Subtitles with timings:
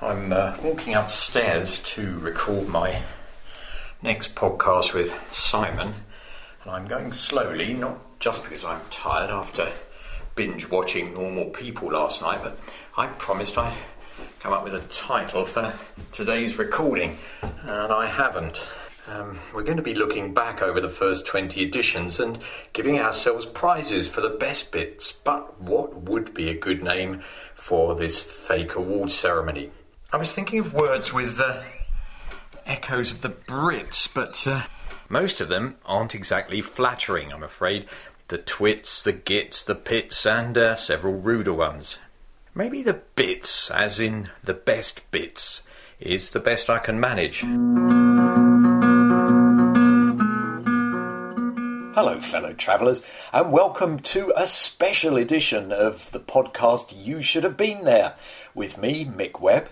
[0.00, 3.02] I'm uh, walking upstairs to record my
[4.00, 5.92] next podcast with Simon,
[6.62, 9.72] and I'm going slowly, not just because I'm tired after
[10.36, 12.56] binge watching Normal People last night, but
[12.96, 13.76] I promised I'd
[14.38, 15.74] come up with a title for
[16.12, 18.68] today's recording, and I haven't.
[19.08, 22.38] Um, we're going to be looking back over the first 20 editions and
[22.72, 25.10] giving ourselves prizes for the best bits.
[25.10, 27.22] But what would be a good name
[27.56, 29.72] for this fake award ceremony?
[30.10, 31.60] I was thinking of words with uh,
[32.64, 34.62] echoes of the Brits, but uh,
[35.10, 37.86] most of them aren't exactly flattering, I'm afraid.
[38.28, 41.98] The twits, the gits, the pits, and uh, several ruder ones.
[42.54, 45.62] Maybe the bits, as in the best bits,
[46.00, 47.40] is the best I can manage.
[51.94, 57.58] Hello, fellow travellers, and welcome to a special edition of the podcast You Should Have
[57.58, 58.14] Been There
[58.54, 59.68] with me, Mick Webb.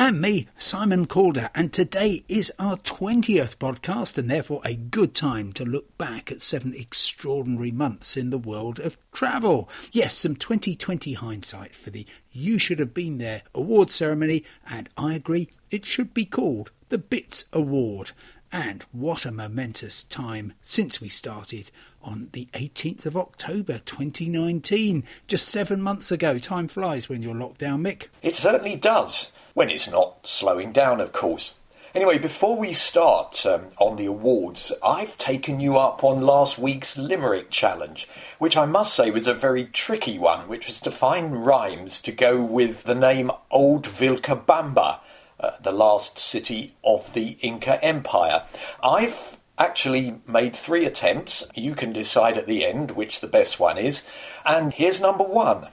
[0.00, 5.52] And me, Simon Calder, and today is our 20th podcast, and therefore a good time
[5.54, 9.68] to look back at seven extraordinary months in the world of travel.
[9.90, 15.14] Yes, some 2020 hindsight for the You Should Have Been There award ceremony, and I
[15.14, 18.12] agree it should be called the Bits Award.
[18.52, 25.04] And what a momentous time since we started on the 18th of October 2019.
[25.26, 26.38] Just seven months ago.
[26.38, 28.06] Time flies when you're locked down, Mick.
[28.22, 31.56] It certainly does, when it's not slowing down, of course.
[31.92, 36.96] Anyway, before we start um, on the awards, I've taken you up on last week's
[36.96, 38.06] Limerick challenge,
[38.38, 42.12] which I must say was a very tricky one, which was to find rhymes to
[42.12, 45.00] go with the name Old Vilcabamba
[45.40, 48.44] uh, the last city of the Inca Empire.
[48.80, 51.42] I've actually made three attempts.
[51.56, 54.04] You can decide at the end which the best one is.
[54.46, 55.68] And here's number one.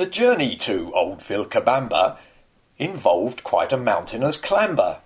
[0.00, 2.16] The journey to Old Vilcabamba
[2.78, 5.00] involved quite a mountainous clamber.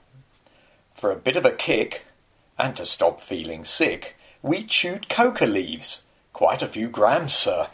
[0.93, 2.05] For a bit of a kick,
[2.56, 6.05] and to stop feeling sick, we chewed coca leaves.
[6.32, 7.71] Quite a few grams, sir.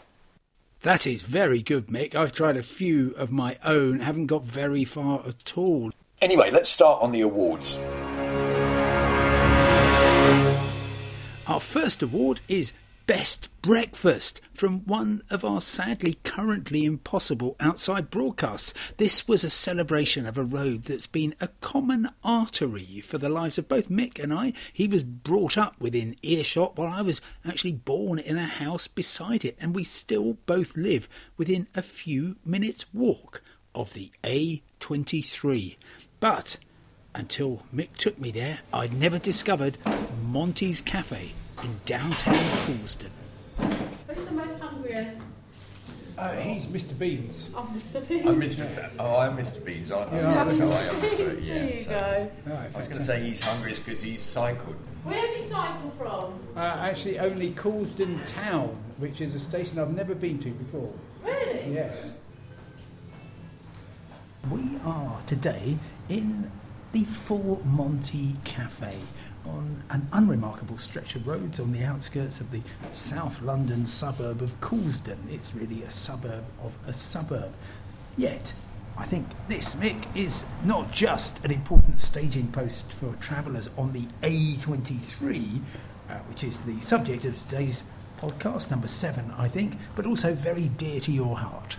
[0.81, 2.15] That is very good, Mick.
[2.15, 5.91] I've tried a few of my own, haven't got very far at all.
[6.23, 7.77] Anyway, let's start on the awards.
[11.45, 12.73] Our first award is
[13.11, 18.93] Best Breakfast from one of our sadly currently impossible outside broadcasts.
[18.95, 23.57] This was a celebration of a road that's been a common artery for the lives
[23.57, 24.53] of both Mick and I.
[24.71, 29.43] He was brought up within earshot while I was actually born in a house beside
[29.43, 33.41] it, and we still both live within a few minutes' walk
[33.75, 35.75] of the A23.
[36.21, 36.55] But
[37.13, 39.77] until Mick took me there, I'd never discovered
[40.23, 41.33] Monty's Cafe
[41.63, 42.33] in downtown
[42.65, 43.11] Coulsdon.
[44.07, 45.17] Who's the most hungriest?
[46.17, 46.97] Uh, he's Mr.
[46.99, 47.49] Beans.
[47.55, 48.07] Oh, Mr.
[48.07, 48.27] Beans.
[48.27, 48.91] I'm Mr.
[48.99, 49.63] Oh, I'm Mr.
[49.65, 49.91] Beans.
[49.91, 50.67] I, Yeah, I'm that's how.
[50.69, 50.99] I am.
[50.99, 52.51] Beans, but yeah, there you so- go.
[52.73, 54.75] I was going to say he's hungry because he's cycled.
[55.03, 56.33] Where have you cycled from?
[56.55, 60.93] Uh, actually, only Coulsdon Town, which is a station I've never been to before.
[61.23, 61.73] Really?
[61.73, 62.13] Yes.
[64.51, 65.77] We are today
[66.09, 66.51] in
[66.91, 68.95] the Full Monty Cafe
[69.45, 74.59] on an unremarkable stretch of roads on the outskirts of the South London suburb of
[74.61, 75.19] Coulsdon.
[75.29, 77.53] It's really a suburb of a suburb.
[78.17, 78.53] Yet,
[78.97, 84.07] I think this, Mick, is not just an important staging post for travellers on the
[84.21, 85.61] A23,
[86.09, 87.83] uh, which is the subject of today's
[88.19, 91.77] podcast, number seven, I think, but also very dear to your heart.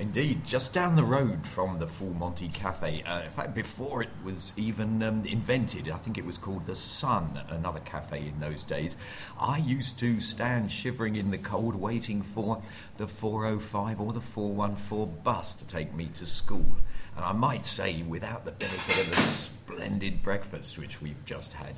[0.00, 3.02] Indeed, just down the road from the Full Monty Cafe.
[3.02, 6.74] Uh, in fact, before it was even um, invented, I think it was called the
[6.74, 8.96] Sun, another cafe in those days.
[9.38, 12.62] I used to stand shivering in the cold, waiting for
[12.96, 16.78] the 405 or the 414 bus to take me to school.
[17.14, 21.74] And I might say, without the benefit of a splendid breakfast which we've just had.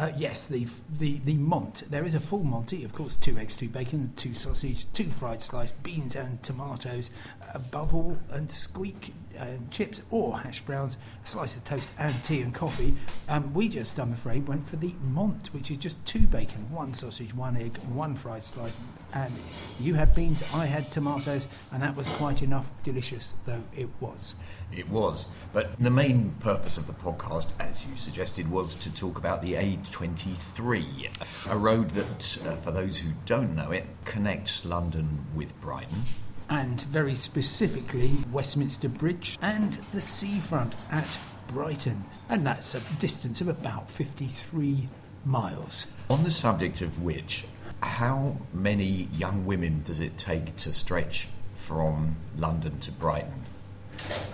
[0.00, 0.66] Uh, yes, the
[0.98, 1.82] the the Mont.
[1.90, 3.16] There is a full Monty, of course.
[3.16, 7.10] Two eggs, two bacon, two sausage, two fried slice, beans and tomatoes,
[7.52, 12.40] a bubble and squeak and chips or hash browns, a slice of toast and tea
[12.40, 12.96] and coffee.
[13.28, 16.94] Um, we just, I'm afraid, went for the Mont, which is just two bacon, one
[16.94, 18.78] sausage, one egg, one fried slice,
[19.12, 19.34] and
[19.78, 22.70] you had beans, I had tomatoes, and that was quite enough.
[22.84, 24.34] Delicious though it was.
[24.76, 25.26] It was.
[25.52, 29.54] But the main purpose of the podcast, as you suggested, was to talk about the
[29.54, 36.02] A23, a road that, uh, for those who don't know it, connects London with Brighton.
[36.48, 41.06] and very specifically Westminster Bridge and the seafront at
[41.46, 44.88] Brighton, and that's a distance of about 53
[45.24, 45.86] miles.
[46.10, 47.44] On the subject of which,
[47.82, 53.46] how many young women does it take to stretch from London to Brighton?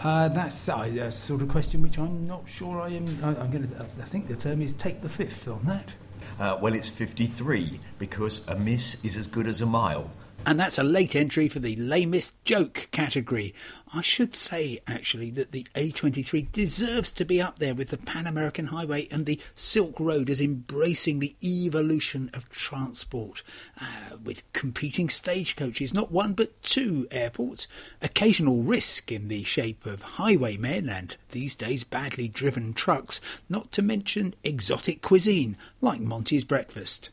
[0.03, 3.07] Uh, that's uh, a sort of question which I'm not sure I am.
[3.23, 3.81] I, I'm going to.
[3.81, 5.95] I think the term is take the fifth on that.
[6.39, 10.11] Uh, well, it's 53 because a miss is as good as a mile.
[10.47, 13.53] And that's a late entry for the lamest joke category.
[13.93, 18.29] I should say, actually, that the A23 deserves to be up there with the Pan
[18.29, 23.43] American Highway and the Silk Road as embracing the evolution of transport,
[23.81, 27.67] uh, with competing stagecoaches, not one but two airports,
[28.01, 33.83] occasional risk in the shape of highwaymen and these days badly driven trucks, not to
[33.83, 37.11] mention exotic cuisine like Monty's Breakfast.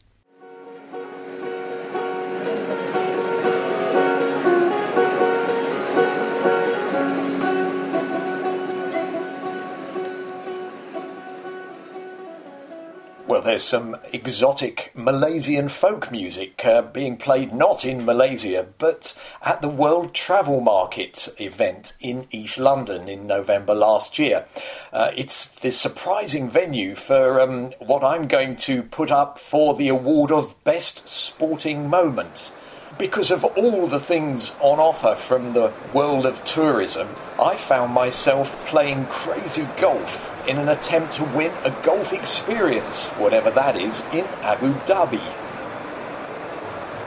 [13.53, 19.13] There's some exotic Malaysian folk music uh, being played not in Malaysia but
[19.43, 24.47] at the World Travel Market event in East London in November last year.
[24.91, 29.89] Uh, it's the surprising venue for um, what I'm going to put up for the
[29.89, 32.51] award of Best Sporting Moment.
[32.97, 37.09] Because of all the things on offer from the world of tourism,
[37.41, 43.49] I found myself playing crazy golf in an attempt to win a golf experience, whatever
[43.49, 45.23] that is, in Abu Dhabi.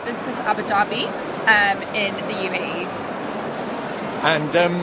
[0.04, 1.06] This is Abu Dhabi
[1.46, 2.86] um, in the UAE.
[4.24, 4.74] And um,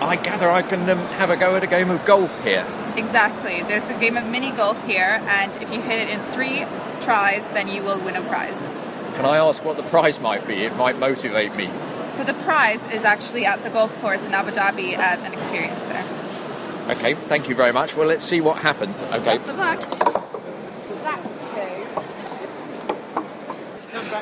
[0.00, 2.64] I gather I can um, have a go at a game of golf here.
[2.96, 3.62] Exactly.
[3.62, 6.64] There's a game of mini golf here, and if you hit it in three
[7.00, 8.72] tries, then you will win a prize.
[9.18, 10.62] Can I ask what the prize might be?
[10.62, 11.68] It might motivate me.
[12.12, 15.84] So the prize is actually at the golf course in Abu Dhabi, um, an experience
[15.86, 16.04] there.
[16.90, 17.96] Okay, thank you very much.
[17.96, 19.02] Well, let's see what happens.
[19.02, 19.38] Okay.
[19.38, 19.80] Best of luck.
[19.80, 21.88] So that's two.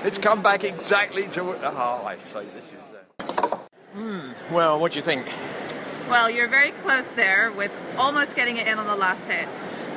[0.09, 1.43] It's come back exactly to.
[1.43, 2.47] Oh, I see.
[2.55, 2.81] This is.
[3.21, 3.59] Uh...
[3.93, 4.33] Hmm.
[4.51, 5.27] Well, what do you think?
[6.09, 9.47] Well, you're very close there with almost getting it in on the last hit.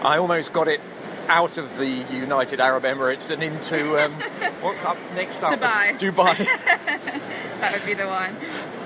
[0.02, 0.82] I almost got it
[1.30, 4.14] out of the United Arab Emirates and into um,
[4.62, 5.60] what's up next up?
[5.60, 5.98] Dubai.
[6.00, 7.26] Dubai.
[7.60, 8.38] That would be the one.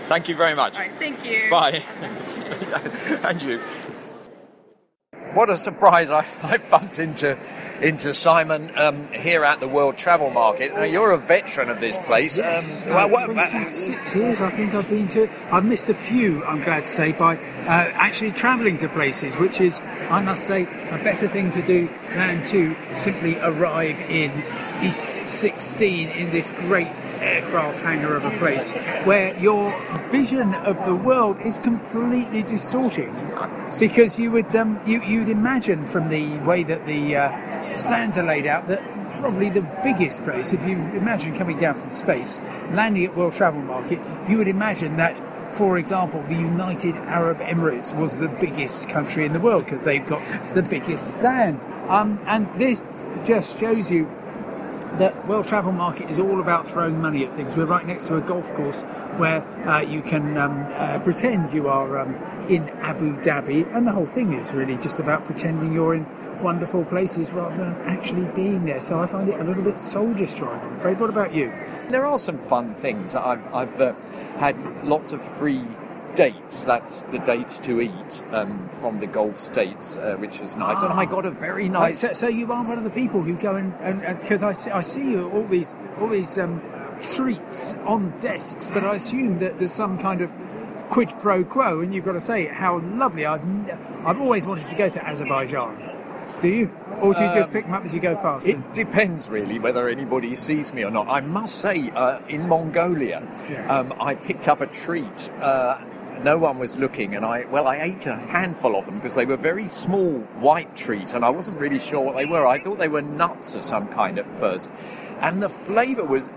[0.07, 0.73] Thank you very much.
[0.73, 1.47] All right, thank you.
[1.51, 1.83] Bye.
[3.23, 3.61] and you.
[5.33, 6.11] What a surprise!
[6.11, 7.37] I, I bumped into
[7.81, 10.73] into Simon um, here at the World Travel Market.
[10.73, 12.37] Now, you're a veteran of this place.
[12.37, 15.29] Yes, um, well, uh, what- 26 years I think I've been to it.
[15.51, 19.59] I've missed a few, I'm glad to say, by uh, actually travelling to places, which
[19.59, 24.31] is, I must say, a better thing to do than to simply arrive in
[24.83, 26.87] East 16 in this great
[27.23, 28.71] aircraft hangar of a place
[29.05, 29.71] where your
[30.09, 33.11] vision of the world is completely distorted
[33.79, 38.23] because you would um, you, you'd imagine from the way that the uh, stands are
[38.23, 38.81] laid out that
[39.19, 42.39] probably the biggest place if you imagine coming down from space
[42.71, 45.17] landing at World Travel Market you would imagine that
[45.53, 50.05] for example, the United Arab Emirates was the biggest country in the world because they've
[50.07, 50.21] got
[50.55, 51.59] the biggest stand.
[51.89, 52.79] Um, and this
[53.23, 54.09] just shows you
[54.99, 57.55] that World Travel Market is all about throwing money at things.
[57.55, 58.81] We're right next to a golf course
[59.17, 62.15] where uh, you can um, uh, pretend you are um,
[62.47, 66.05] in Abu Dhabi, and the whole thing is really just about pretending you're in
[66.43, 68.81] wonderful places rather than actually being there.
[68.81, 70.59] So I find it a little bit soul destroying.
[70.59, 70.99] I'm afraid.
[70.99, 71.51] What about you?
[71.89, 73.15] There are some fun things.
[73.15, 73.93] I've, I've uh,
[74.37, 75.63] had lots of free
[76.15, 76.65] dates.
[76.65, 80.81] That's the dates to eat um, from the Gulf states, uh, which was nice.
[80.81, 81.99] And I got a very nice.
[82.01, 83.71] so, so you are one of the people who go and
[84.21, 86.61] because I, see- I see you all these all these um,
[87.01, 90.31] treats on desks, but I assume that there's some kind of
[90.89, 93.25] quid pro quo, and you've got to say how lovely.
[93.25, 93.41] I've
[94.05, 95.91] I've always wanted to go to Azerbaijan.
[96.41, 98.45] Do you, or do you just pick them up as you go past?
[98.45, 98.61] them?
[98.67, 101.07] It depends really whether anybody sees me or not.
[101.07, 103.65] I must say, uh, in Mongolia, Yeah.
[103.79, 105.31] um, I picked up a treat.
[105.39, 105.79] Uh,
[106.21, 109.25] no one was looking, and I well, I ate a handful of them because they
[109.25, 112.45] were very small white treats, and I wasn't really sure what they were.
[112.45, 114.69] I thought they were nuts of some kind at first,
[115.19, 116.29] and the flavour was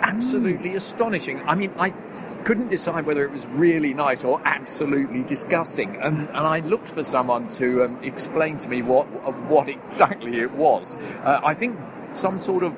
[0.00, 1.42] absolutely astonishing.
[1.42, 1.90] I mean, I
[2.44, 7.02] couldn't decide whether it was really nice or absolutely disgusting, and, and I looked for
[7.02, 9.06] someone to um, explain to me what
[9.48, 10.96] what exactly it was.
[11.24, 11.78] Uh, I think
[12.12, 12.76] some sort of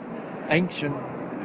[0.49, 0.97] ancient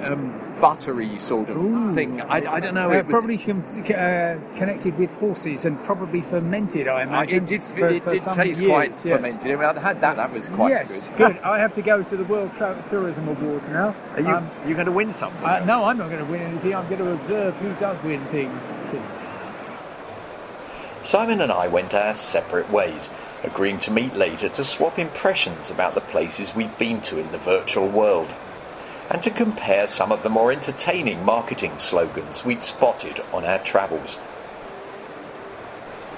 [0.04, 0.32] um,
[0.64, 1.58] buttery sort of
[1.94, 2.22] thing.
[2.22, 2.90] I, I don't know.
[2.90, 6.88] Uh, it was, probably com- uh, connected with horses and probably fermented.
[6.88, 7.44] I Uh, imagine.
[7.44, 9.02] it did, for- it for did taste years, quite yes.
[9.04, 9.52] fermented.
[9.52, 10.16] I, mean, I had that.
[10.16, 11.18] That was quite yes, good.
[11.18, 11.38] good.
[11.44, 13.94] I have to go to the World Tra- Tourism Awards now.
[14.14, 15.44] Are you Um, you going to win something?
[15.44, 16.74] Uh, no, I'm not going to win anything.
[16.74, 18.72] I'm going to observe who does win things.
[18.90, 19.20] Please.
[21.02, 23.10] Simon and I went our separate ways.
[23.44, 27.38] agreeing to meet later to swap impressions about the places we'd been to in the
[27.38, 28.34] virtual world,
[29.10, 34.20] and to compare some of the more entertaining marketing slogans we'd spotted on our travels.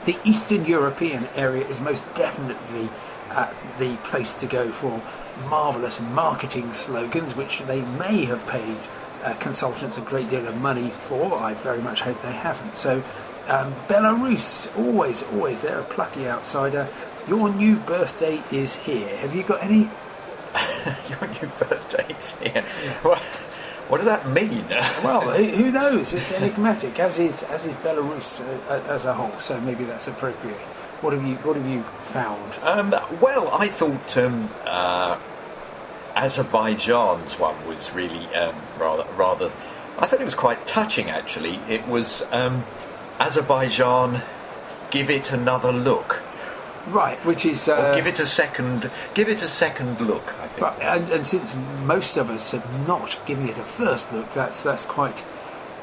[0.06, 2.90] The Eastern European area is most definitely
[3.32, 5.02] uh, the place to go for
[5.50, 8.78] marvellous marketing slogans, which they may have paid
[9.24, 11.36] uh, consultants a great deal of money for.
[11.36, 12.78] I very much hope they haven't.
[12.78, 13.04] So,
[13.48, 16.88] um, Belarus, always, always, they're a plucky outsider.
[17.28, 19.18] Your new birthday is here.
[19.18, 19.90] Have you got any?
[21.10, 22.64] Your new birthday's here.
[23.02, 23.20] What,
[23.88, 24.66] what does that mean?
[25.04, 26.14] Well, who who knows?
[26.14, 29.40] It's enigmatic, as is as is Belarus uh, as a whole.
[29.40, 30.58] So maybe that's appropriate.
[31.02, 32.54] What have you What have you found?
[32.64, 32.90] Um,
[33.22, 35.20] well, I thought um, uh,
[36.16, 39.52] Azerbaijan's one was really um, rather rather.
[40.00, 41.10] I thought it was quite touching.
[41.10, 42.64] Actually, it was um,
[43.20, 44.24] Azerbaijan.
[44.90, 46.24] Give it another look.
[46.88, 48.92] Right, which is uh, give it a second.
[49.16, 50.36] Give it a second look.
[50.40, 50.60] I think.
[50.60, 54.62] But, and, and since most of us have not given it a first look, that's
[54.62, 55.24] that's quite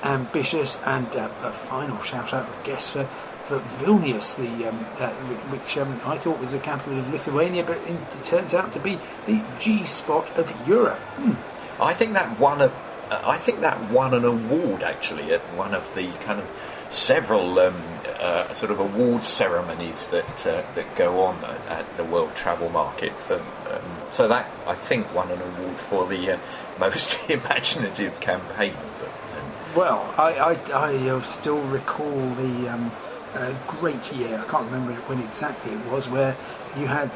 [0.05, 0.79] ambitious.
[0.85, 3.05] And uh, a final shout out, I guess, for,
[3.45, 5.11] for Vilnius, the um, uh,
[5.51, 8.99] which um, I thought was the capital of Lithuania, but it turns out to be
[9.27, 11.01] the G spot of Europe.
[11.19, 11.83] Hmm.
[11.83, 12.73] I think that won a.
[13.11, 16.47] I think that won an award actually at one of the kind of
[16.93, 17.83] several um,
[18.21, 22.69] uh, sort of award ceremonies that uh, that go on at, at the World Travel
[22.69, 23.13] Market.
[23.13, 26.39] For, um, so that I think won an award for the uh,
[26.79, 28.75] most imaginative campaign.
[28.99, 32.93] But, um, Well, I, I, I uh, still recall the um,
[33.35, 36.37] uh, great year, I can't remember when exactly it was, where
[36.77, 37.11] you had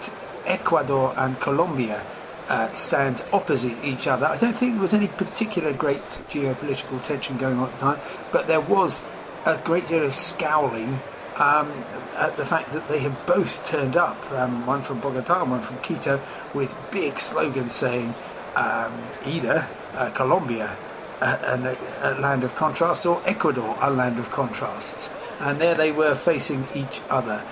[0.47, 2.05] Ecuador and Colombia
[2.49, 4.27] uh, stand opposite each other.
[4.27, 8.01] I don't think there was any particular great geopolitical tension going on at the time,
[8.33, 9.01] but there was
[9.47, 11.01] a great deal of scowling
[11.37, 11.71] um,
[12.17, 15.63] at the fact that they had both turned up, um, one from Bogota, and one
[15.63, 16.21] from Quito,
[16.53, 18.15] with big slogans saying
[18.55, 18.93] um,
[19.25, 20.77] either uh, Colombia,
[21.21, 25.09] a, a, a land of contrasts, or Ecuador, a land of contrasts.
[25.41, 27.43] And there they were facing each other.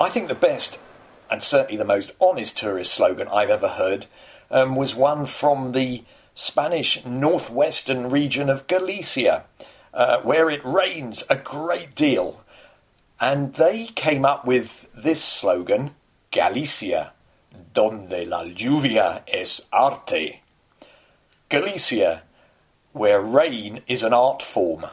[0.00, 0.78] I think the best
[1.30, 4.06] and certainly the most honest tourist slogan I've ever heard
[4.50, 6.02] um, was one from the
[6.34, 9.44] Spanish northwestern region of Galicia,
[9.92, 12.44] uh, where it rains a great deal.
[13.20, 15.94] And they came up with this slogan
[16.30, 17.12] Galicia,
[17.74, 20.42] donde la lluvia es arte.
[21.48, 22.22] Galicia,
[22.92, 24.86] where rain is an art form.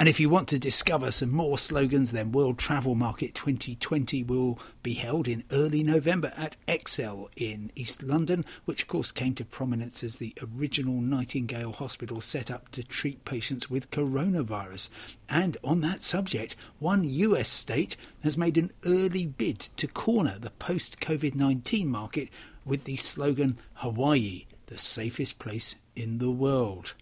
[0.00, 4.56] And if you want to discover some more slogans, then World Travel Market 2020 will
[4.80, 9.44] be held in early November at ExCeL in East London, which of course came to
[9.44, 14.88] prominence as the original Nightingale Hospital set up to treat patients with coronavirus.
[15.28, 20.50] And on that subject, one US state has made an early bid to corner the
[20.50, 22.28] post COVID 19 market
[22.64, 26.94] with the slogan Hawaii, the safest place in the world.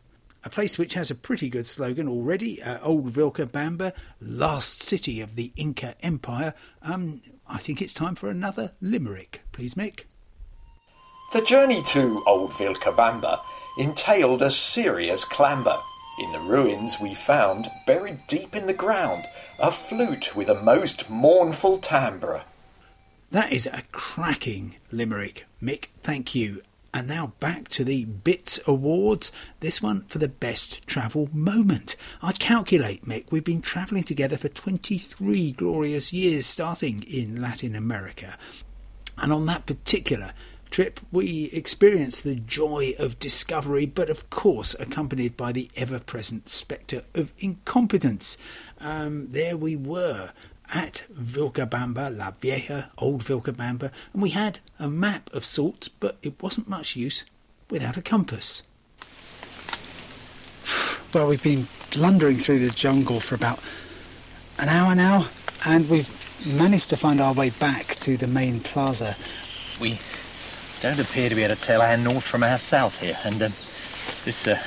[0.47, 5.35] A place which has a pretty good slogan already, uh, Old Vilcabamba, last city of
[5.35, 6.55] the Inca Empire.
[6.83, 10.05] Um, I think it's time for another limerick, please, Mick.
[11.33, 13.41] The journey to Old Vilcabamba
[13.77, 15.75] entailed a serious clamber.
[16.21, 19.25] In the ruins we found, buried deep in the ground,
[19.59, 22.45] a flute with a most mournful timbre.
[23.33, 25.87] That is a cracking limerick, Mick.
[25.99, 26.63] Thank you.
[26.97, 29.31] And now back to the Bits Awards.
[29.61, 31.95] This one for the best travel moment.
[32.23, 38.39] I calculate, Mick, we've been travelling together for 23 glorious years, starting in Latin America.
[39.19, 40.33] And on that particular
[40.71, 46.49] trip, we experienced the joy of discovery, but of course accompanied by the ever present
[46.49, 48.39] spectre of incompetence.
[48.81, 50.33] Um, there we were
[50.75, 56.43] at Vilcabamba, La Vieja, Old Vilcabamba, and we had a map of sorts, but it
[56.43, 57.25] wasn't much use
[57.71, 58.63] without a compass.
[61.15, 63.65] Well, we've been blundering through the jungle for about
[64.61, 65.29] an hour now,
[65.65, 66.11] and we've
[66.47, 69.15] managed to find our way back to the main plaza.
[69.81, 69.99] We
[70.81, 73.49] don't appear to be able to tell our north from our south here, and um,
[73.49, 74.63] this uh,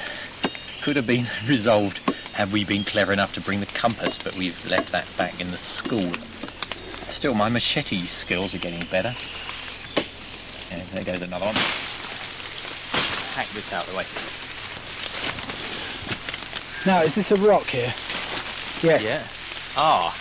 [0.89, 2.00] could have been resolved
[2.34, 5.51] had we been clever enough to bring the compass, but we've left that back in
[5.51, 6.12] the school.
[7.08, 9.10] Still, my machete skills are getting better.
[10.72, 11.53] And there goes another one.
[13.36, 14.05] Hack this out of the way.
[16.91, 17.93] Now, is this a rock here?
[18.81, 19.03] Yes.
[19.03, 19.27] Yeah.
[19.77, 20.12] Ah.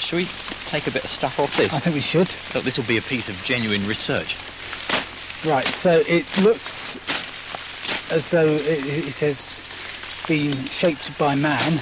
[0.00, 0.26] Should we
[0.66, 1.74] take a bit of stuff off this?
[1.74, 2.28] I think we should.
[2.56, 4.36] Look, this will be a piece of genuine research.
[5.46, 6.98] Right, so it looks
[8.10, 9.62] as though it, it says
[10.26, 11.74] been shaped by man.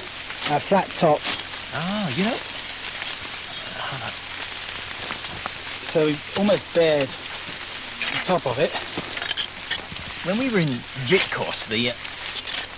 [0.50, 1.20] A flat top.
[1.74, 2.36] Ah, you know.
[5.84, 8.72] so we've almost bared the top of it.
[10.26, 10.68] When we were in
[11.08, 11.94] Vitcos, the, uh,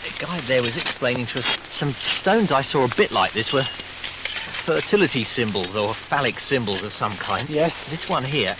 [0.02, 3.52] the guide there was explaining to us some stones I saw a bit like this
[3.52, 7.48] were fertility symbols or phallic symbols of some kind.
[7.48, 7.90] Yes.
[7.90, 8.56] This one here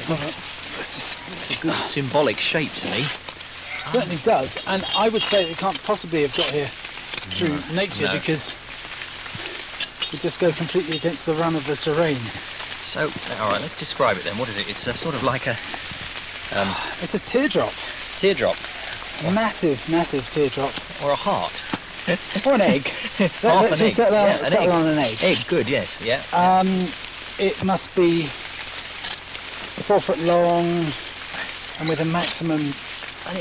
[0.00, 0.36] it looks
[0.78, 3.04] it's a good symbolic shape to me.
[3.86, 8.12] Certainly does, and I would say it can't possibly have got here through nature no.
[8.12, 8.56] because
[10.12, 12.18] we just go completely against the run of the terrain.
[12.82, 13.02] So,
[13.40, 14.38] all right, let's describe it then.
[14.38, 14.68] What is it?
[14.68, 15.56] It's a sort of like a
[17.02, 17.72] It's a teardrop,
[18.16, 18.56] teardrop
[19.24, 21.62] a massive, massive teardrop, or a heart.
[22.46, 22.90] or an egg.
[23.18, 23.90] Let, Half us an just egg.
[23.90, 24.70] settle, on, Yeah, an settle egg.
[24.70, 25.24] on an egg.
[25.24, 26.22] Egg, good, yes, yeah.
[26.32, 26.68] Um,
[27.38, 28.24] it must be
[29.82, 30.64] four foot long
[31.80, 32.72] and with a maximum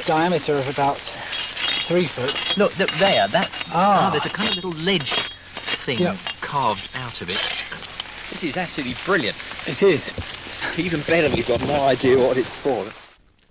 [0.06, 2.58] diameter of about three foot.
[2.58, 3.50] Look, look there, that.
[3.72, 4.08] Ah.
[4.08, 6.18] ah, there's a kind of little ledge thing Yep.
[6.42, 8.30] carved out of it.
[8.32, 9.38] This is absolutely brilliant.
[9.68, 10.14] It is.
[10.78, 12.86] Even better, we've got no idea what it's for.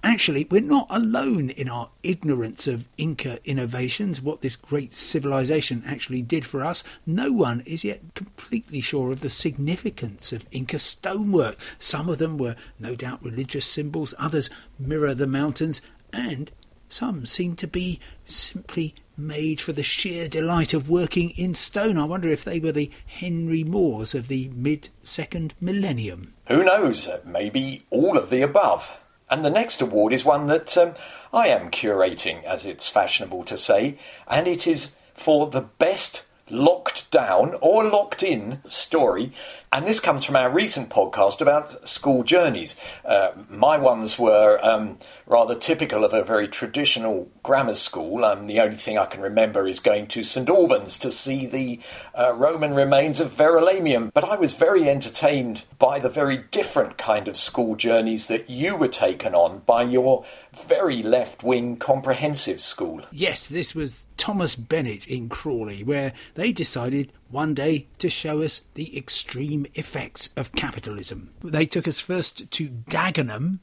[0.03, 6.21] Actually, we're not alone in our ignorance of Inca innovations, what this great civilization actually
[6.21, 6.85] did for us.
[7.07, 11.57] No one is yet completely sure of the significance of Inca stonework.
[11.79, 15.81] Some of them were no doubt religious symbols, others mirror the mountains,
[16.15, 16.51] and
[16.89, 21.99] some seem to be simply made for the sheer delight of working in stone.
[21.99, 26.35] I wonder if they were the Henry Moores of the mid second millennium.
[26.47, 27.09] Who knows?
[27.25, 28.99] Maybe all of the above.
[29.31, 30.95] And the next award is one that um,
[31.33, 37.11] I am curating, as it's fashionable to say, and it is for the best locked
[37.11, 39.33] down or locked in story.
[39.73, 42.77] And this comes from our recent podcast about school journeys.
[43.05, 48.25] Uh, my ones were um, rather typical of a very traditional grammar school.
[48.25, 51.81] Um, the only thing I can remember is going to St Albans to see the
[52.17, 54.13] uh, Roman remains of Verulamium.
[54.13, 58.77] But I was very entertained by the very different kind of school journeys that you
[58.77, 60.25] were taken on by your
[60.55, 63.03] very left wing comprehensive school.
[63.13, 68.63] Yes, this was Thomas Bennett in Crawley, where they decided one day to show us
[68.75, 71.31] the extreme effects of capitalism.
[71.43, 73.59] They took us first to Dagenham,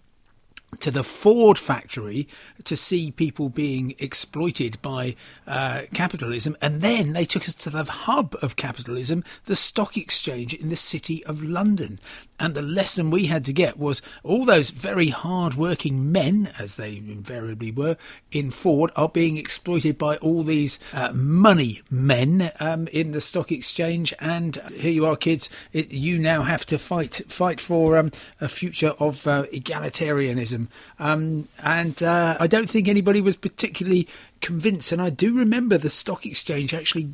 [0.79, 2.27] to the Ford factory
[2.63, 5.15] to see people being exploited by
[5.47, 10.53] uh, capitalism, and then they took us to the hub of capitalism, the stock exchange
[10.53, 11.99] in the city of London.
[12.39, 16.75] And the lesson we had to get was all those very hard working men, as
[16.75, 17.97] they invariably were,
[18.31, 23.51] in Ford are being exploited by all these uh, money men um, in the stock
[23.51, 24.13] exchange.
[24.19, 28.47] And here you are, kids, it, you now have to fight fight for um, a
[28.47, 30.60] future of uh, egalitarianism.
[30.99, 34.07] Um, and uh, I don't think anybody was particularly
[34.41, 34.91] convinced.
[34.91, 37.09] And I do remember the stock exchange actually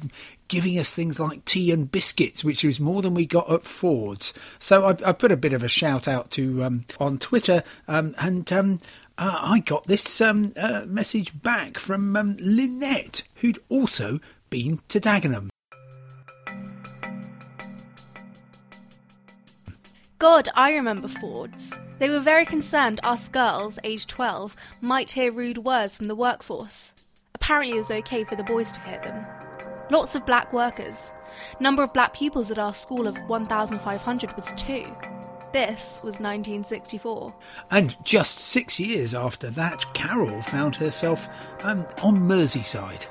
[0.47, 4.33] giving us things like tea and biscuits, which was more than we got at Ford's.
[4.59, 8.15] So I, I put a bit of a shout out to um, on Twitter, um,
[8.17, 8.79] and um,
[9.17, 14.99] uh, I got this um, uh, message back from um, Lynette, who'd also been to
[14.99, 15.49] Dagenham.
[20.19, 21.77] God, I remember Fords.
[21.99, 26.93] They were very concerned us girls, aged 12, might hear rude words from the workforce.
[27.33, 29.25] Apparently, it was okay for the boys to hear them.
[29.89, 31.11] Lots of black workers.
[31.59, 34.85] Number of black pupils at our school of 1,500 was two.
[35.53, 37.33] This was 1964.
[37.71, 41.27] And just six years after that, Carol found herself
[41.63, 43.07] um, on Merseyside.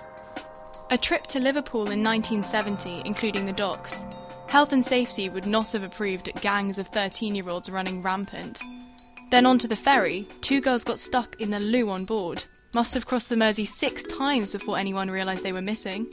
[0.90, 4.04] A trip to Liverpool in 1970, including the docks.
[4.48, 8.62] Health and safety would not have approved gangs of 13 year olds running rampant.
[9.30, 12.44] Then onto the ferry, two girls got stuck in the loo on board.
[12.72, 16.06] Must have crossed the Mersey six times before anyone realised they were missing.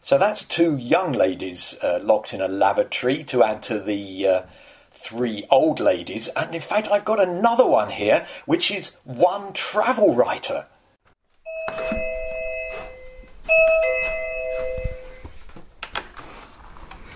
[0.00, 4.42] So that's two young ladies uh, locked in a lavatory to add to the uh,
[4.90, 6.28] three old ladies.
[6.28, 10.66] And in fact, I've got another one here, which is one travel writer.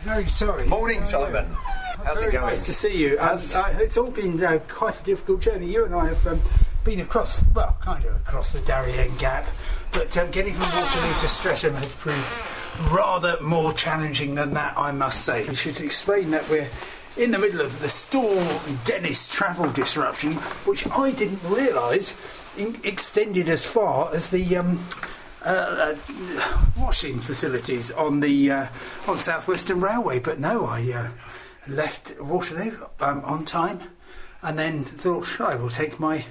[0.03, 0.67] Very sorry.
[0.67, 1.47] Morning, Simon.
[2.05, 2.47] How's it going?
[2.47, 3.19] nice to see you.
[3.21, 5.67] Um, uh, it's all been uh, quite a difficult journey.
[5.67, 6.41] You and I have um,
[6.85, 9.47] been across, well, kind of across the Darien Gap,
[9.93, 12.25] but um, getting from Waterloo to Streatham has proved
[12.93, 15.47] rather more challenging than that, I must say.
[15.49, 16.69] We should explain that we're
[17.17, 18.47] in the middle of the Storm
[18.85, 20.35] Dennis travel disruption,
[20.65, 22.17] which I didn't realise
[22.57, 24.57] in- extended as far as the.
[24.57, 24.79] Um,
[25.45, 28.67] uh, uh, washing facilities on the uh,
[29.07, 31.09] on South Western Railway, but no, I uh,
[31.67, 33.81] left Waterloo um, on time,
[34.43, 36.25] and then thought I will take my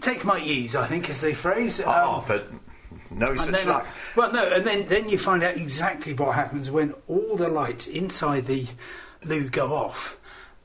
[0.00, 0.76] take my ease.
[0.76, 1.80] I think is the phrase.
[1.80, 2.46] Um, Ah, but
[3.10, 3.86] no such then, luck.
[4.16, 7.86] well, no, and then then you find out exactly what happens when all the lights
[7.86, 8.66] inside the
[9.24, 10.16] loo go off,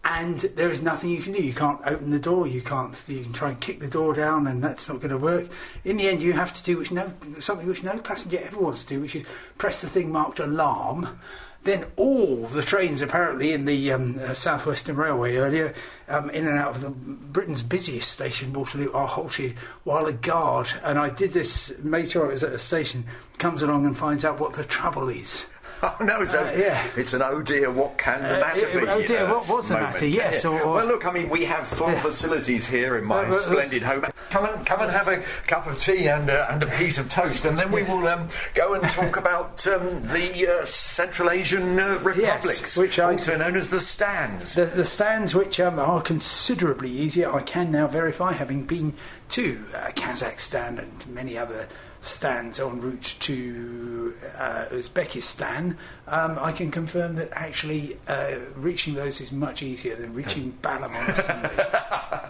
[0.04, 1.42] and there is nothing you can do.
[1.42, 2.48] You can't open the door.
[2.48, 2.96] You can't.
[3.08, 5.48] You can try and kick the door down, and that's not going to work.
[5.84, 8.84] In the end, you have to do which no something which no passenger ever wants
[8.84, 9.26] to do, which is
[9.58, 11.20] press the thing marked alarm.
[11.64, 15.74] Then all the trains, apparently in the um, uh, Southwestern Railway earlier,
[16.08, 20.72] um, in and out of the Britain's busiest station, Waterloo, are halted while a guard,
[20.84, 23.04] and I did this, made sure it was at a station,
[23.38, 25.46] comes along and finds out what the trouble is.
[25.84, 26.26] Oh no!
[26.26, 26.84] So Uh, yeah.
[26.96, 28.88] it's an oh dear, what can the Uh, matter it- be?
[28.88, 29.94] oh dear, uh, what was the moment.
[29.94, 30.08] matter?
[30.08, 33.28] Yes, or- or- well, look, I mean, we have full facilities here in my Uh,
[33.28, 34.06] uh, uh, splendid home.
[34.32, 37.10] Come and come and have a cup of tea and uh, and a piece of
[37.10, 41.80] toast, and then we will um, go and talk about um, the uh, Central Asian
[41.80, 44.56] uh, republics, which are also known as the Stands.
[44.56, 48.94] The, the stands, which um, are considerably easier, I can now verify, having been
[49.30, 51.68] to uh, Kazakhstan and many other
[52.02, 55.78] stands en route to uh, Uzbekistan.
[56.08, 60.96] Um, I can confirm that actually uh, reaching those is much easier than reaching Balham
[60.96, 61.70] on a Sunday.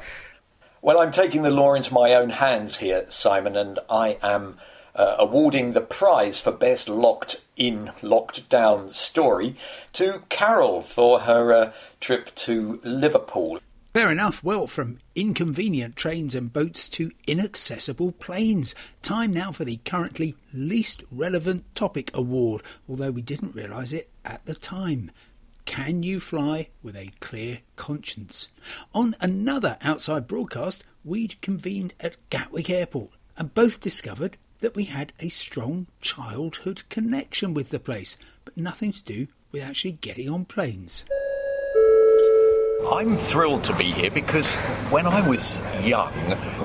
[0.79, 4.57] Well, I'm taking the law into my own hands here, Simon, and I am
[4.95, 9.55] uh, awarding the prize for best locked in, locked down story
[9.93, 13.59] to Carol for her uh, trip to Liverpool.
[13.97, 14.43] Fair enough.
[14.43, 18.75] Well, from inconvenient trains and boats to inaccessible planes.
[19.01, 24.45] Time now for the currently least relevant topic award, although we didn't realise it at
[24.45, 25.09] the time.
[25.65, 28.49] Can you fly with a clear conscience?
[28.93, 35.11] On another outside broadcast, we'd convened at Gatwick Airport and both discovered that we had
[35.19, 40.45] a strong childhood connection with the place, but nothing to do with actually getting on
[40.45, 41.03] planes.
[42.85, 44.55] I'm thrilled to be here because
[44.91, 46.13] when I was young,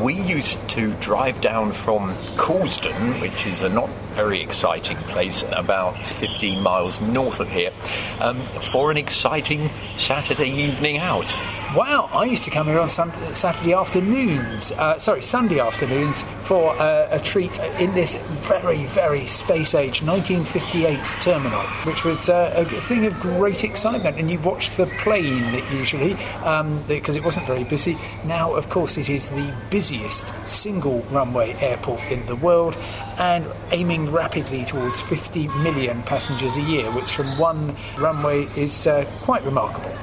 [0.02, 6.06] we used to drive down from Coulsdon, which is a not very exciting place, about
[6.06, 7.72] 15 miles north of here,
[8.20, 11.34] um, for an exciting Saturday evening out.
[11.74, 17.08] Wow, I used to come here on Saturday afternoons, uh, sorry, Sunday afternoons, for uh,
[17.10, 18.14] a treat in this
[18.46, 24.18] very, very space age 1958 terminal, which was uh, a thing of great excitement.
[24.18, 26.12] And you watched the plane usually,
[26.44, 27.96] um, because it wasn't very busy.
[28.26, 32.76] Now, of course, it is the busiest single runway airport in the world
[33.16, 39.10] and aiming rapidly towards 50 million passengers a year, which from one runway is uh,
[39.22, 39.96] quite remarkable.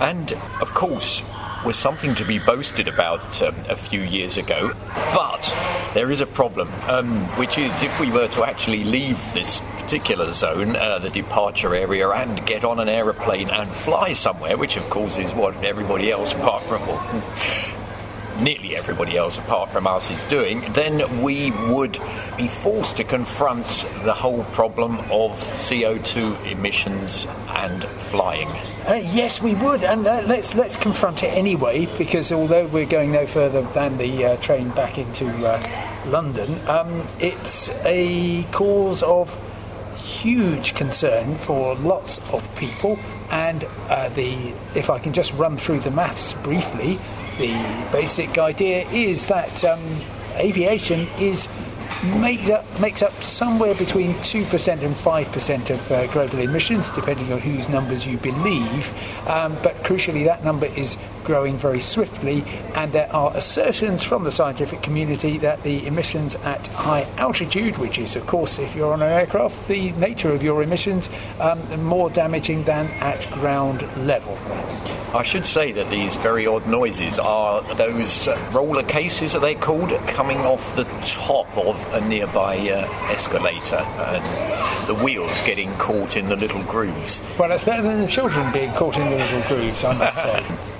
[0.00, 1.22] And of course
[1.64, 4.72] was something to be boasted about um, a few years ago.
[5.12, 5.54] But
[5.94, 10.30] there is a problem, um, which is if we were to actually leave this particular
[10.32, 14.88] zone, uh, the departure area, and get on an aeroplane and fly somewhere, which of
[14.90, 17.77] course is what everybody else, apart from well,
[18.40, 21.98] nearly everybody else apart from us is doing, then we would
[22.36, 28.48] be forced to confront the whole problem of CO2 emissions and flying.
[28.86, 31.86] Uh, yes, we would, and uh, let's let's confront it anyway.
[31.98, 35.60] Because although we're going no further than the uh, train back into uh,
[36.06, 39.36] London, um, it's a cause of
[39.96, 42.98] huge concern for lots of people.
[43.30, 46.98] And uh, the if I can just run through the maths briefly,
[47.38, 49.80] the basic idea is that um,
[50.36, 51.48] aviation is
[52.04, 57.40] makes up, makes up somewhere between 2% and 5% of uh, global emissions, depending on
[57.40, 58.92] whose numbers you believe.
[59.28, 60.96] Um, but crucially, that number is
[61.28, 62.42] growing very swiftly,
[62.74, 67.98] and there are assertions from the scientific community that the emissions at high altitude, which
[67.98, 72.08] is, of course, if you're on an aircraft, the nature of your emissions, um, more
[72.08, 74.38] damaging than at ground level.
[75.14, 79.90] I should say that these very odd noises are those roller cases, are they called,
[80.06, 86.30] coming off the top of a nearby uh, escalator and the wheels getting caught in
[86.30, 87.20] the little grooves.
[87.38, 90.77] Well, that's better than the children being caught in the little grooves, I must say.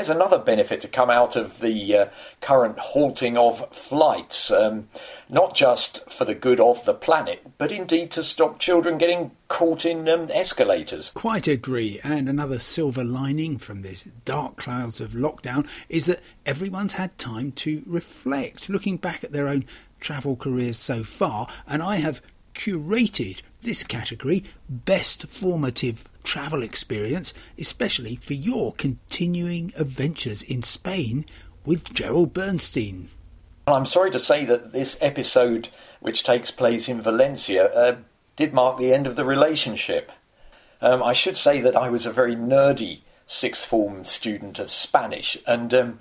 [0.00, 2.06] There's another benefit to come out of the uh,
[2.40, 4.88] current halting of flights, um,
[5.28, 9.84] not just for the good of the planet, but indeed to stop children getting caught
[9.84, 11.10] in um, escalators.
[11.10, 12.00] Quite agree.
[12.02, 17.52] And another silver lining from this dark clouds of lockdown is that everyone's had time
[17.56, 19.66] to reflect, looking back at their own
[20.00, 21.46] travel careers so far.
[21.66, 22.22] And I have
[22.54, 31.24] curated this category best formative travel experience, especially for your continuing adventures in Spain
[31.64, 33.08] with Gerald Bernstein.
[33.66, 35.68] I'm sorry to say that this episode,
[36.00, 37.96] which takes place in Valencia, uh,
[38.36, 40.10] did mark the end of the relationship.
[40.80, 45.36] Um, I should say that I was a very nerdy sixth form student of Spanish,
[45.46, 45.98] and um,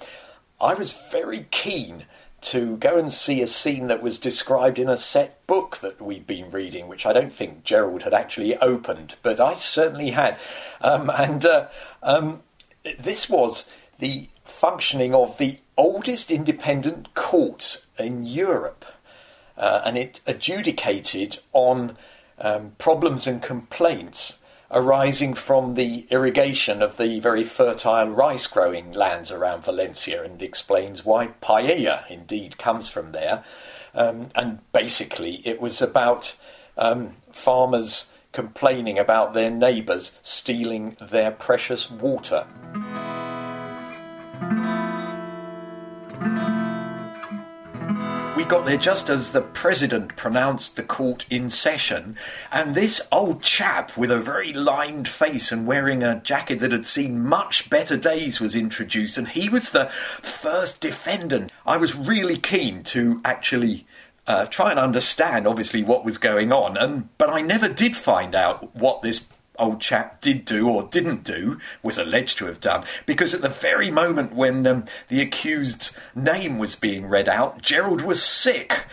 [0.59, 2.05] I was very keen
[2.41, 6.25] to go and see a scene that was described in a set book that we'd
[6.25, 10.37] been reading, which I don't think Gerald had actually opened, but I certainly had.
[10.81, 11.67] Um, and uh,
[12.01, 12.43] um,
[12.97, 13.65] This was
[13.99, 18.85] the functioning of the oldest independent court in Europe,
[19.57, 21.97] uh, and it adjudicated on
[22.39, 24.38] um, problems and complaints
[24.71, 31.03] arising from the irrigation of the very fertile rice growing lands around Valencia and explains
[31.03, 33.43] why paella indeed comes from there.
[33.95, 36.35] Um, and basically, it was about
[36.77, 42.45] um, farmers complaining about their neighbours stealing their precious water.
[48.49, 52.17] Got there just as the president pronounced the court in session,
[52.51, 56.87] and this old chap with a very lined face and wearing a jacket that had
[56.87, 59.85] seen much better days was introduced, and he was the
[60.23, 61.51] first defendant.
[61.63, 63.85] I was really keen to actually
[64.25, 68.33] uh, try and understand, obviously, what was going on, and but I never did find
[68.33, 69.27] out what this
[69.59, 73.49] old chap did do or didn't do, was alleged to have done, because at the
[73.49, 78.85] very moment when um, the accused's name was being read out, Gerald was sick.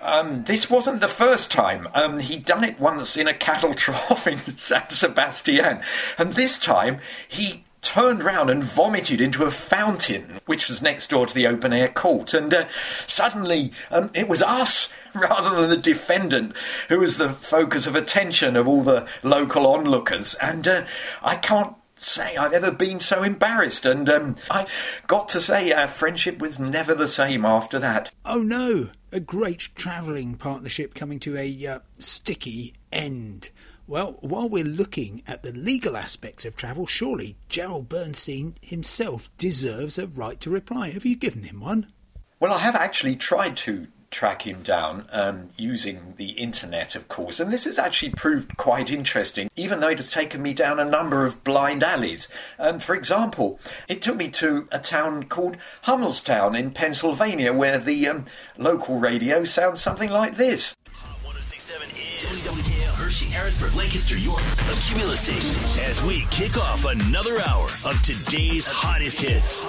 [0.00, 1.88] Um, this wasn't the first time.
[1.94, 5.80] Um, he'd done it once in a cattle trough in San Sebastian,
[6.18, 11.26] and this time he turned round and vomited into a fountain, which was next door
[11.26, 12.34] to the open air court.
[12.34, 12.66] And uh,
[13.06, 16.54] suddenly um, it was us rather than the defendant
[16.88, 20.34] who was the focus of attention of all the local onlookers.
[20.34, 20.84] And uh,
[21.22, 23.86] I can't say I've ever been so embarrassed.
[23.86, 24.66] And um, I
[25.06, 28.12] got to say, our friendship was never the same after that.
[28.24, 33.50] Oh no, a great travelling partnership coming to a uh, sticky end.
[33.88, 39.96] Well, while we're looking at the legal aspects of travel, surely Gerald Bernstein himself deserves
[39.96, 40.90] a right to reply.
[40.90, 41.92] Have you given him one?
[42.40, 47.38] Well, I have actually tried to track him down um, using the internet, of course,
[47.38, 50.84] and this has actually proved quite interesting, even though it has taken me down a
[50.84, 52.26] number of blind alleys.
[52.58, 58.08] Um, for example, it took me to a town called Hummelstown in Pennsylvania, where the
[58.08, 58.24] um,
[58.58, 60.74] local radio sounds something like this.
[63.16, 65.82] 1067 is WWKL Hershey, Harrisburg, Lancaster, York, a Cumulus station.
[65.84, 69.62] As we kick off another hour of today's hottest hits.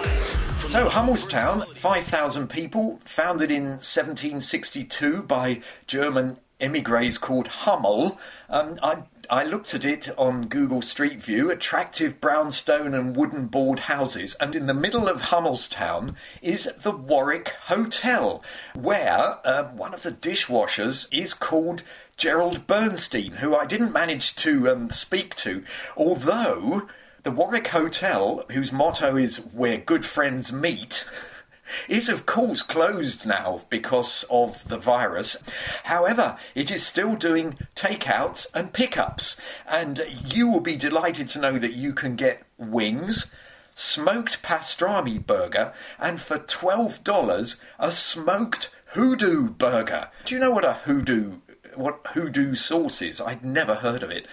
[0.71, 8.17] So, Hummelstown, 5,000 people, founded in 1762 by German emigres called Hummel.
[8.49, 13.79] Um, I, I looked at it on Google Street View, attractive brownstone and wooden board
[13.79, 18.41] houses, and in the middle of Hummelstown is the Warwick Hotel,
[18.73, 21.83] where uh, one of the dishwashers is called
[22.17, 25.63] Gerald Bernstein, who I didn't manage to um, speak to,
[25.95, 26.87] although
[27.21, 31.05] the Warwick Hotel, whose motto is Where Good Friends Meet,
[31.87, 35.37] is of course closed now because of the virus.
[35.83, 41.59] However, it is still doing takeouts and pickups, and you will be delighted to know
[41.59, 43.27] that you can get wings.
[43.75, 50.09] Smoked pastrami burger, and for $12, a smoked hoodoo burger.
[50.25, 51.41] Do you know what a hoodoo
[51.77, 53.21] what hoodoo sauce is?
[53.21, 54.25] I'd never heard of it.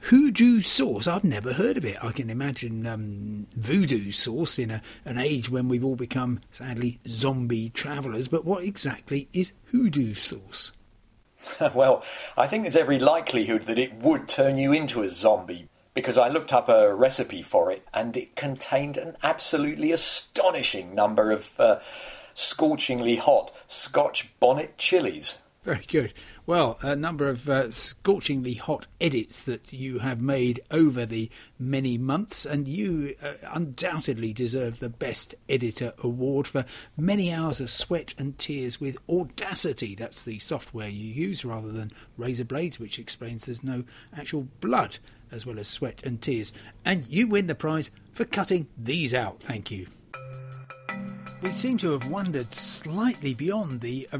[0.00, 1.06] Hoodoo sauce?
[1.06, 1.96] I've never heard of it.
[2.02, 7.00] I can imagine um, voodoo sauce in a, an age when we've all become, sadly,
[7.08, 8.28] zombie travellers.
[8.28, 10.72] But what exactly is hoodoo sauce?
[11.74, 12.04] well,
[12.36, 16.28] I think there's every likelihood that it would turn you into a zombie because I
[16.28, 21.80] looked up a recipe for it and it contained an absolutely astonishing number of uh,
[22.34, 25.38] scorchingly hot Scotch bonnet chilies.
[25.64, 26.12] Very good.
[26.46, 31.28] Well, a number of uh, scorchingly hot edits that you have made over the
[31.58, 36.64] many months, and you uh, undoubtedly deserve the Best Editor Award for
[36.96, 39.96] many hours of sweat and tears with Audacity.
[39.96, 43.82] That's the software you use rather than razor blades, which explains there's no
[44.16, 45.00] actual blood
[45.32, 46.52] as well as sweat and tears.
[46.84, 49.40] And you win the prize for cutting these out.
[49.40, 49.88] Thank you.
[51.42, 54.08] We seem to have wandered slightly beyond the.
[54.12, 54.18] Uh,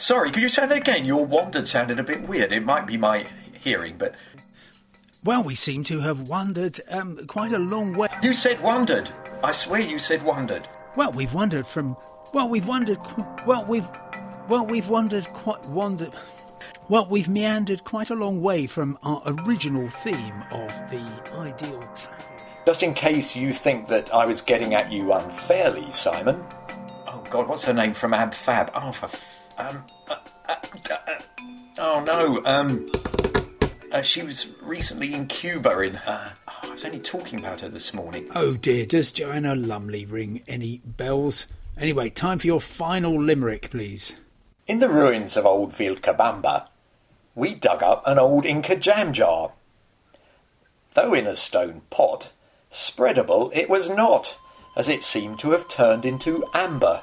[0.00, 1.04] Sorry, could you say that again?
[1.04, 2.54] Your wandered sounded a bit weird.
[2.54, 3.26] It might be my
[3.60, 4.14] hearing, but.
[5.22, 8.08] Well, we seem to have wandered um, quite a long way.
[8.22, 9.12] You said wandered.
[9.44, 10.66] I swear you said wandered.
[10.96, 11.98] Well, we've wandered from.
[12.32, 12.96] Well, we've wandered.
[13.46, 13.86] Well, we've.
[14.48, 15.66] Well, we've wandered quite.
[15.66, 16.14] Wandered.
[16.88, 22.24] Well, we've meandered quite a long way from our original theme of the ideal travel.
[22.64, 26.42] Just in case you think that I was getting at you unfairly, Simon.
[27.06, 28.70] Oh, God, what's her name from Ab Fab?
[28.74, 29.10] Oh, for.
[29.60, 30.16] Um, uh,
[30.48, 30.56] uh,
[30.90, 30.96] uh,
[31.78, 32.42] oh no.
[32.46, 32.90] Um,
[33.92, 35.80] uh, she was recently in Cuba.
[35.80, 38.28] In oh, I was only talking about her this morning.
[38.34, 41.46] Oh dear, does Joanna Lumley ring any bells?
[41.76, 44.16] Anyway, time for your final limerick, please.
[44.66, 46.68] In the ruins of old Vilcabamba,
[47.34, 49.52] we dug up an old Inca jam jar.
[50.94, 52.32] Though in a stone pot,
[52.70, 54.38] Spreadable it was not,
[54.74, 57.02] as it seemed to have turned into amber.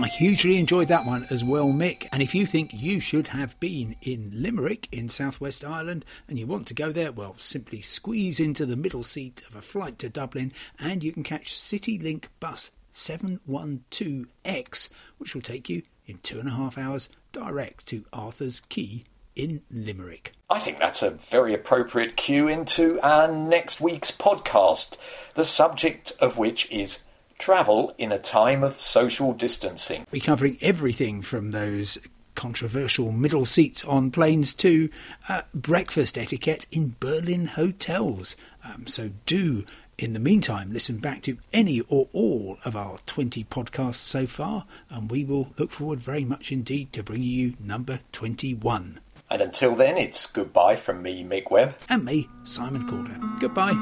[0.00, 2.06] I hugely enjoyed that one as well, Mick.
[2.12, 6.46] And if you think you should have been in Limerick in southwest Ireland and you
[6.46, 10.08] want to go there, well, simply squeeze into the middle seat of a flight to
[10.08, 16.46] Dublin and you can catch CityLink bus 712X, which will take you in two and
[16.48, 19.02] a half hours direct to Arthur's Quay
[19.34, 20.32] in Limerick.
[20.48, 24.96] I think that's a very appropriate cue into our next week's podcast,
[25.34, 27.00] the subject of which is
[27.38, 30.06] travel in a time of social distancing.
[30.10, 31.98] We're covering everything from those
[32.34, 34.88] controversial middle seats on planes to
[35.28, 38.36] uh, breakfast etiquette in Berlin hotels.
[38.64, 39.64] Um, so do,
[39.98, 44.66] in the meantime, listen back to any or all of our 20 podcasts so far,
[44.88, 49.00] and we will look forward very much indeed to bringing you number 21.
[49.30, 51.76] And until then, it's goodbye from me, Mick Webb.
[51.88, 53.18] And me, Simon Calder.
[53.40, 53.74] Goodbye.